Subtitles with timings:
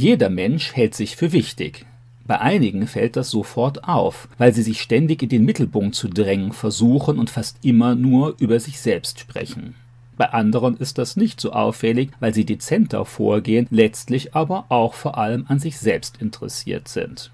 [0.00, 1.84] Jeder Mensch hält sich für wichtig.
[2.24, 6.52] Bei einigen fällt das sofort auf, weil sie sich ständig in den Mittelpunkt zu drängen
[6.52, 9.74] versuchen und fast immer nur über sich selbst sprechen.
[10.16, 15.18] Bei anderen ist das nicht so auffällig, weil sie dezenter vorgehen, letztlich aber auch vor
[15.18, 17.32] allem an sich selbst interessiert sind.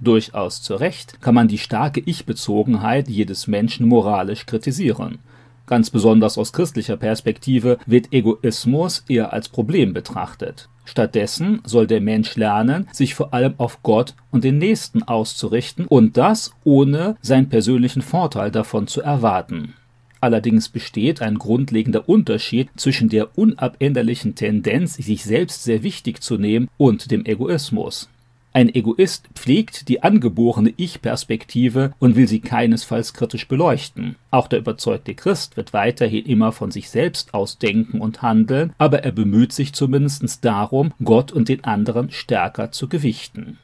[0.00, 5.18] Durchaus zu Recht kann man die starke Ich-Bezogenheit jedes Menschen moralisch kritisieren.
[5.66, 10.68] Ganz besonders aus christlicher Perspektive wird Egoismus eher als Problem betrachtet.
[10.84, 16.16] Stattdessen soll der Mensch lernen, sich vor allem auf Gott und den Nächsten auszurichten und
[16.16, 19.74] das ohne seinen persönlichen Vorteil davon zu erwarten.
[20.20, 26.68] Allerdings besteht ein grundlegender Unterschied zwischen der unabänderlichen Tendenz, sich selbst sehr wichtig zu nehmen,
[26.78, 28.08] und dem Egoismus.
[28.56, 34.16] Ein Egoist pflegt die angeborene Ich-Perspektive und will sie keinesfalls kritisch beleuchten.
[34.30, 39.04] Auch der überzeugte Christ wird weiterhin immer von sich selbst aus denken und handeln, aber
[39.04, 43.58] er bemüht sich zumindest darum, Gott und den anderen stärker zu gewichten.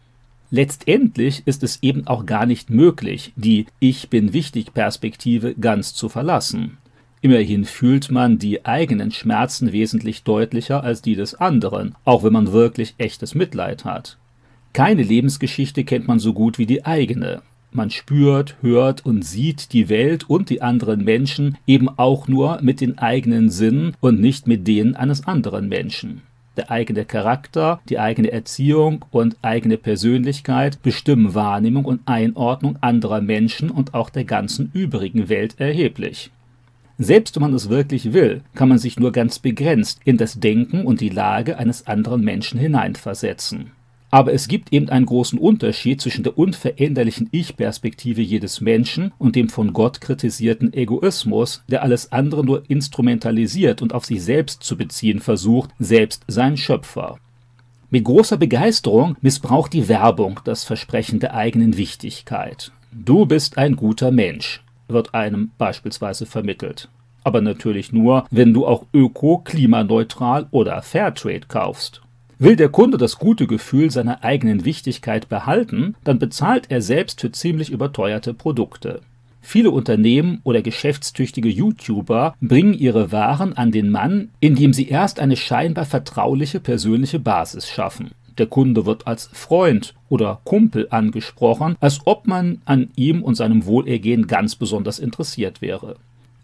[0.51, 6.11] Letztendlich ist es eben auch gar nicht möglich, die Ich bin wichtig Perspektive ganz zu
[6.11, 6.77] verlassen.
[7.23, 12.53] Immerhin fühlt man die eigenen Schmerzen wesentlich deutlicher als die des anderen, auch wenn man
[12.53, 14.19] wirklich echtes Mitleid hat.
[14.73, 17.43] Keine Lebensgeschichte kennt man so gut wie die eigene.
[17.73, 22.81] Man spürt, hört und sieht die Welt und die anderen Menschen eben auch nur mit
[22.81, 26.23] den eigenen Sinnen und nicht mit denen eines anderen Menschen.
[26.57, 33.71] Der eigene Charakter, die eigene Erziehung und eigene Persönlichkeit bestimmen Wahrnehmung und Einordnung anderer Menschen
[33.71, 36.31] und auch der ganzen übrigen Welt erheblich.
[36.99, 40.85] Selbst wenn man es wirklich will, kann man sich nur ganz begrenzt in das Denken
[40.85, 43.73] und die Lage eines anderen Menschen hineinversetzen.
[44.13, 49.49] Aber es gibt eben einen großen Unterschied zwischen der unveränderlichen Ich-Perspektive jedes Menschen und dem
[49.49, 55.21] von Gott kritisierten Egoismus, der alles andere nur instrumentalisiert und auf sich selbst zu beziehen
[55.21, 57.17] versucht, selbst sein Schöpfer.
[57.89, 62.71] Mit großer Begeisterung missbraucht die Werbung das Versprechen der eigenen Wichtigkeit.
[62.93, 66.91] Du bist ein guter Mensch, wird einem beispielsweise vermittelt.
[67.25, 72.03] Aber natürlich nur, wenn du auch öko, klimaneutral oder Fairtrade kaufst.
[72.43, 77.31] Will der Kunde das gute Gefühl seiner eigenen Wichtigkeit behalten, dann bezahlt er selbst für
[77.31, 79.01] ziemlich überteuerte Produkte.
[79.41, 85.37] Viele Unternehmen oder geschäftstüchtige YouTuber bringen ihre Waren an den Mann, indem sie erst eine
[85.37, 88.11] scheinbar vertrauliche persönliche Basis schaffen.
[88.39, 93.67] Der Kunde wird als Freund oder Kumpel angesprochen, als ob man an ihm und seinem
[93.67, 95.95] Wohlergehen ganz besonders interessiert wäre.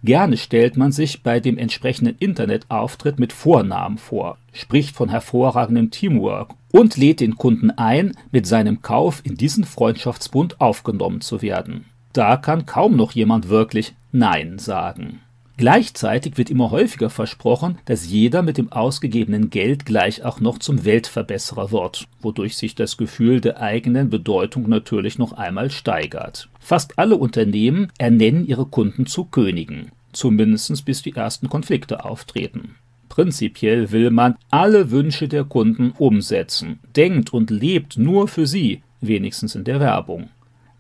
[0.04, 6.50] Gerne stellt man sich bei dem entsprechenden Internetauftritt mit Vornamen vor, spricht von hervorragendem Teamwork
[6.70, 11.87] und lädt den Kunden ein, mit seinem Kauf in diesen Freundschaftsbund aufgenommen zu werden.
[12.12, 15.20] Da kann kaum noch jemand wirklich Nein sagen.
[15.58, 20.84] Gleichzeitig wird immer häufiger versprochen, dass jeder mit dem ausgegebenen Geld gleich auch noch zum
[20.84, 26.48] Weltverbesserer wird, wodurch sich das Gefühl der eigenen Bedeutung natürlich noch einmal steigert.
[26.60, 32.76] Fast alle Unternehmen ernennen ihre Kunden zu Königen, zumindest bis die ersten Konflikte auftreten.
[33.08, 39.56] Prinzipiell will man alle Wünsche der Kunden umsetzen, denkt und lebt nur für sie, wenigstens
[39.56, 40.30] in der Werbung.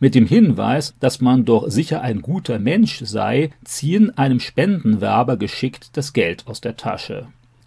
[0.00, 5.96] Mit dem Hinweis, dass man doch sicher ein guter Mensch sei, ziehen einem Spendenwerber geschickt
[5.96, 7.26] das Geld aus der Tasche.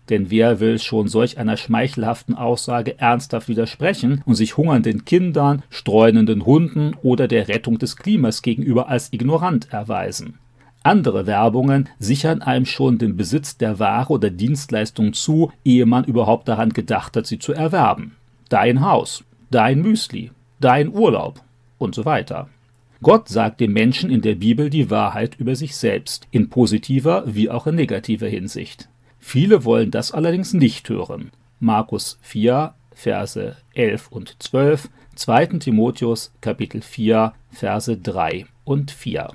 [0.10, 6.46] Denn wer will schon solch einer schmeichelhaften Aussage ernsthaft widersprechen und sich hungernden Kindern, streunenden
[6.46, 10.36] Hunden oder der Rettung des Klimas gegenüber als ignorant erweisen?
[10.84, 16.48] Andere Werbungen sichern einem schon den Besitz der Ware oder Dienstleistung zu, ehe man überhaupt
[16.48, 18.16] daran gedacht hat, sie zu erwerben.
[18.48, 21.42] Dein Haus, dein Müsli, dein Urlaub
[21.82, 22.48] und so weiter.
[23.02, 27.50] Gott sagt dem Menschen in der Bibel die Wahrheit über sich selbst, in positiver wie
[27.50, 28.90] auch in negativer Hinsicht.
[29.20, 31.32] Viele wollen das allerdings nicht hören.
[31.60, 35.46] Markus 4, Verse 11 und 12, 2.
[35.60, 39.32] Timotheus Kapitel 4, Verse 3 und 4.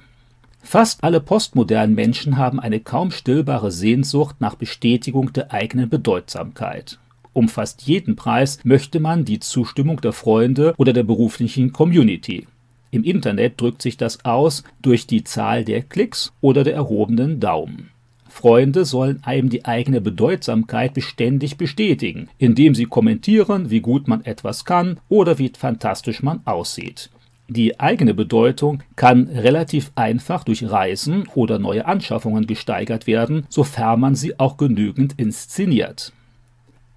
[0.63, 6.99] Fast alle postmodernen Menschen haben eine kaum stillbare Sehnsucht nach Bestätigung der eigenen Bedeutsamkeit.
[7.37, 12.47] Um fast jeden Preis möchte man die Zustimmung der Freunde oder der beruflichen Community.
[12.91, 17.91] Im Internet drückt sich das aus durch die Zahl der Klicks oder der erhobenen Daumen.
[18.27, 24.65] Freunde sollen einem die eigene Bedeutsamkeit beständig bestätigen, indem sie kommentieren, wie gut man etwas
[24.65, 27.11] kann oder wie fantastisch man aussieht.
[27.49, 34.15] Die eigene Bedeutung kann relativ einfach durch Reisen oder neue Anschaffungen gesteigert werden, sofern man
[34.15, 36.15] sie auch genügend inszeniert.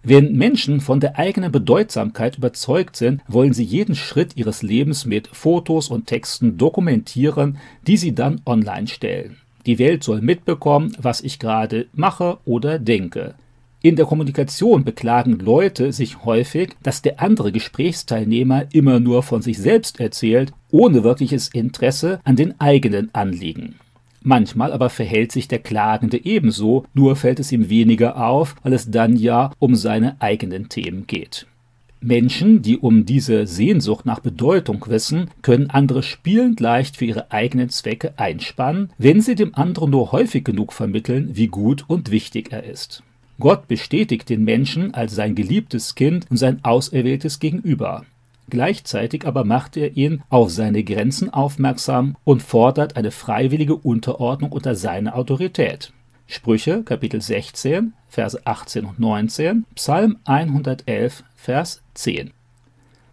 [0.01, 5.27] Wenn Menschen von der eigenen Bedeutsamkeit überzeugt sind, wollen sie jeden Schritt ihres Lebens mit
[5.27, 9.37] Fotos und Texten dokumentieren, die sie dann online stellen.
[9.65, 13.35] Die Welt soll mitbekommen, was ich gerade mache oder denke.
[13.81, 19.57] In der Kommunikation beklagen Leute sich häufig, dass der andere Gesprächsteilnehmer immer nur von sich
[19.57, 23.75] selbst erzählt, ohne wirkliches Interesse an den eigenen Anliegen.
[24.21, 28.91] Manchmal aber verhält sich der Klagende ebenso, nur fällt es ihm weniger auf, weil es
[28.91, 31.47] dann ja um seine eigenen Themen geht.
[32.01, 37.69] Menschen, die um diese Sehnsucht nach Bedeutung wissen, können andere spielend leicht für ihre eigenen
[37.69, 42.63] Zwecke einspannen, wenn sie dem anderen nur häufig genug vermitteln, wie gut und wichtig er
[42.63, 43.03] ist.
[43.37, 48.05] Gott bestätigt den Menschen als sein geliebtes Kind und sein auserwähltes Gegenüber.
[48.49, 54.75] Gleichzeitig aber macht er ihn auf seine Grenzen aufmerksam und fordert eine freiwillige Unterordnung unter
[54.75, 55.93] seine Autorität.
[56.25, 62.31] Sprüche Kapitel 16, Verse 18 und 19, Psalm 111, Vers 10.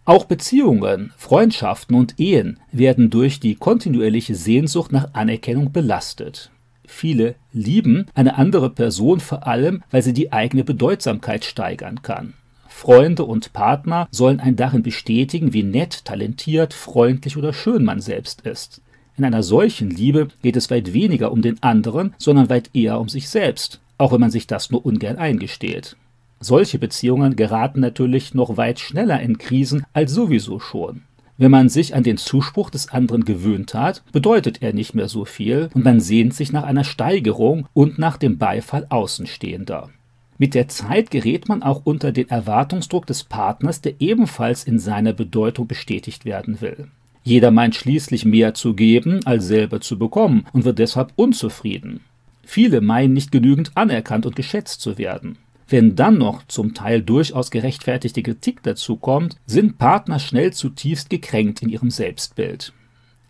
[0.05, 6.49] Auch Beziehungen, Freundschaften und Ehen werden durch die kontinuierliche Sehnsucht nach Anerkennung belastet.
[6.85, 12.33] Viele lieben eine andere Person vor allem, weil sie die eigene Bedeutsamkeit steigern kann.
[12.77, 18.41] Freunde und Partner sollen einen darin bestätigen, wie nett, talentiert, freundlich oder schön man selbst
[18.41, 18.83] ist.
[19.17, 23.09] In einer solchen Liebe geht es weit weniger um den anderen, sondern weit eher um
[23.09, 25.97] sich selbst, auch wenn man sich das nur ungern eingesteht.
[26.39, 31.01] Solche Beziehungen geraten natürlich noch weit schneller in Krisen als sowieso schon.
[31.39, 35.25] Wenn man sich an den Zuspruch des anderen gewöhnt hat, bedeutet er nicht mehr so
[35.25, 39.89] viel und man sehnt sich nach einer Steigerung und nach dem Beifall Außenstehender.
[40.37, 45.13] Mit der Zeit gerät man auch unter den Erwartungsdruck des Partners, der ebenfalls in seiner
[45.13, 46.87] Bedeutung bestätigt werden will.
[47.23, 52.01] Jeder meint schließlich mehr zu geben, als selber zu bekommen und wird deshalb unzufrieden.
[52.43, 55.37] Viele meinen nicht genügend anerkannt und geschätzt zu werden.
[55.67, 61.61] Wenn dann noch zum Teil durchaus gerechtfertigte Kritik dazu kommt, sind Partner schnell zutiefst gekränkt
[61.61, 62.71] in ihrem Selbstbild.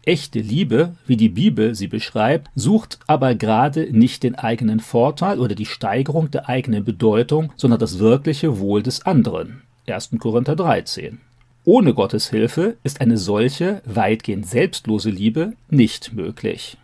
[0.07, 5.53] Echte Liebe, wie die Bibel sie beschreibt, sucht aber gerade nicht den eigenen Vorteil oder
[5.53, 9.63] die Steigerung der eigenen Bedeutung, sondern das wirkliche Wohl des anderen.
[9.85, 10.11] 1.
[10.17, 11.19] Korinther 13.
[11.65, 16.77] Ohne Gottes Hilfe ist eine solche, weitgehend selbstlose Liebe nicht möglich.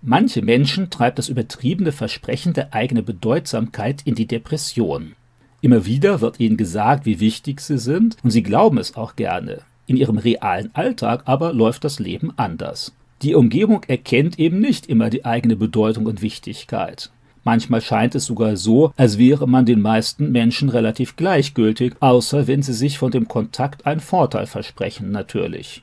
[0.00, 5.16] Manche Menschen treibt das übertriebene Versprechen der eigenen Bedeutsamkeit in die Depression.
[5.62, 9.62] Immer wieder wird ihnen gesagt, wie wichtig sie sind, und sie glauben es auch gerne.
[9.86, 12.92] In ihrem realen Alltag aber läuft das Leben anders.
[13.22, 17.10] Die Umgebung erkennt eben nicht immer die eigene Bedeutung und Wichtigkeit.
[17.44, 22.62] Manchmal scheint es sogar so, als wäre man den meisten Menschen relativ gleichgültig, außer wenn
[22.62, 25.82] sie sich von dem Kontakt einen Vorteil versprechen, natürlich.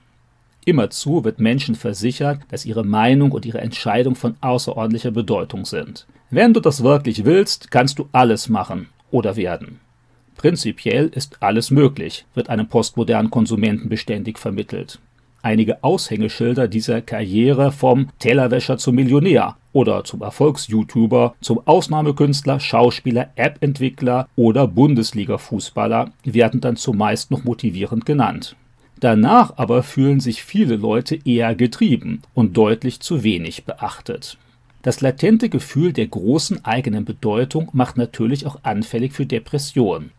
[0.66, 6.06] Immerzu wird Menschen versichert, dass ihre Meinung und ihre Entscheidung von außerordentlicher Bedeutung sind.
[6.30, 9.80] Wenn du das wirklich willst, kannst du alles machen oder werden.
[10.35, 15.00] Prinzipiell ist alles möglich, wird einem postmodernen Konsumenten beständig vermittelt.
[15.41, 24.30] Einige Aushängeschilder dieser Karriere vom Tellerwäscher zum Millionär oder zum Erfolgs-YouTuber, zum Ausnahmekünstler, Schauspieler, App-Entwickler
[24.38, 28.56] oder Bundesliga-Fußballer werden dann zumeist noch motivierend genannt.
[29.01, 34.38] Danach aber fühlen sich viele Leute eher getrieben und deutlich zu wenig beachtet.
[34.81, 40.12] Das latente Gefühl der großen eigenen Bedeutung macht natürlich auch anfällig für Depressionen.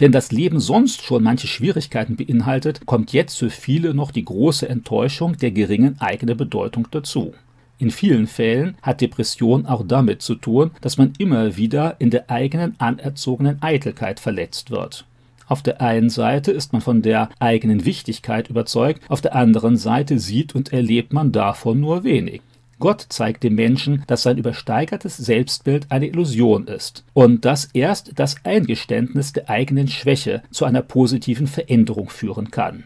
[0.00, 4.66] Wenn das Leben sonst schon manche Schwierigkeiten beinhaltet, kommt jetzt für viele noch die große
[4.66, 7.34] Enttäuschung der geringen eigenen Bedeutung dazu.
[7.78, 12.30] In vielen Fällen hat Depression auch damit zu tun, dass man immer wieder in der
[12.30, 15.04] eigenen anerzogenen Eitelkeit verletzt wird.
[15.48, 20.18] Auf der einen Seite ist man von der eigenen Wichtigkeit überzeugt, auf der anderen Seite
[20.18, 22.40] sieht und erlebt man davon nur wenig.
[22.80, 28.36] Gott zeigt dem Menschen, dass sein übersteigertes Selbstbild eine Illusion ist und dass erst das
[28.44, 32.84] Eingeständnis der eigenen Schwäche zu einer positiven Veränderung führen kann.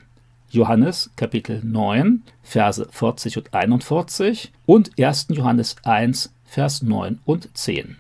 [0.51, 5.29] Johannes Kapitel 9, Verse 40 und 41 und 1.
[5.31, 7.97] Johannes 1, Vers 9 und 10.